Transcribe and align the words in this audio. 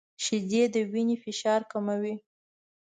•شیدې 0.23 0.63
د 0.73 0.75
وینې 0.91 1.15
فشار 1.23 1.61
کموي. 1.71 2.15